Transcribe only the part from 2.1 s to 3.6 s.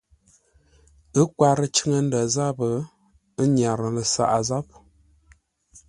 záp, ə́